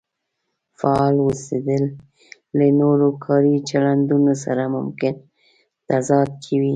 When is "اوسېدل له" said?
1.25-2.67